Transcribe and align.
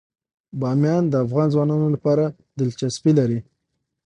بامیان 0.59 1.03
د 1.09 1.13
افغان 1.25 1.47
ځوانانو 1.53 1.87
لپاره 1.95 2.23
دلچسپي 2.59 3.11
لري. 3.19 3.39